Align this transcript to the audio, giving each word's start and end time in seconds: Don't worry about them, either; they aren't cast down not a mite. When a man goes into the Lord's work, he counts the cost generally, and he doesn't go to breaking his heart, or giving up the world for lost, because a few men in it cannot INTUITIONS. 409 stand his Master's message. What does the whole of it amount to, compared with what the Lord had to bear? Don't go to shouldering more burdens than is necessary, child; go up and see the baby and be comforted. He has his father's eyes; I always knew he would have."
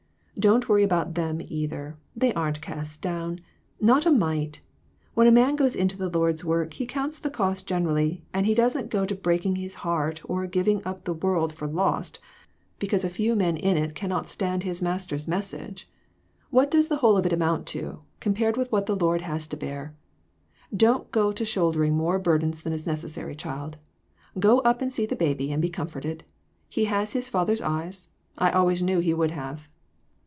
Don't 0.39 0.67
worry 0.67 0.81
about 0.83 1.13
them, 1.13 1.39
either; 1.39 1.97
they 2.15 2.33
aren't 2.33 2.61
cast 2.61 2.99
down 2.99 3.41
not 3.79 4.07
a 4.07 4.11
mite. 4.11 4.59
When 5.13 5.27
a 5.27 5.31
man 5.31 5.55
goes 5.55 5.75
into 5.75 5.95
the 5.95 6.09
Lord's 6.09 6.43
work, 6.43 6.73
he 6.73 6.87
counts 6.87 7.19
the 7.19 7.29
cost 7.29 7.67
generally, 7.67 8.23
and 8.33 8.47
he 8.47 8.55
doesn't 8.55 8.89
go 8.89 9.05
to 9.05 9.13
breaking 9.13 9.57
his 9.57 9.75
heart, 9.85 10.19
or 10.27 10.47
giving 10.47 10.81
up 10.83 11.03
the 11.03 11.13
world 11.13 11.53
for 11.53 11.67
lost, 11.67 12.19
because 12.79 13.05
a 13.05 13.09
few 13.09 13.35
men 13.35 13.55
in 13.55 13.77
it 13.77 13.93
cannot 13.93 14.23
INTUITIONS. 14.23 14.37
409 14.63 14.63
stand 14.63 14.63
his 14.63 14.81
Master's 14.81 15.27
message. 15.27 15.87
What 16.49 16.71
does 16.71 16.87
the 16.87 16.97
whole 16.97 17.17
of 17.17 17.27
it 17.27 17.33
amount 17.33 17.67
to, 17.67 17.99
compared 18.19 18.57
with 18.57 18.71
what 18.71 18.87
the 18.87 18.95
Lord 18.95 19.21
had 19.21 19.41
to 19.41 19.55
bear? 19.57 19.93
Don't 20.75 21.11
go 21.11 21.31
to 21.31 21.45
shouldering 21.45 21.95
more 21.95 22.17
burdens 22.17 22.63
than 22.63 22.73
is 22.73 22.87
necessary, 22.87 23.35
child; 23.35 23.77
go 24.39 24.57
up 24.61 24.81
and 24.81 24.91
see 24.91 25.05
the 25.05 25.15
baby 25.15 25.51
and 25.51 25.61
be 25.61 25.69
comforted. 25.69 26.23
He 26.67 26.85
has 26.85 27.13
his 27.13 27.29
father's 27.29 27.61
eyes; 27.61 28.09
I 28.39 28.49
always 28.49 28.81
knew 28.81 29.01
he 29.01 29.13
would 29.13 29.29
have." 29.29 29.69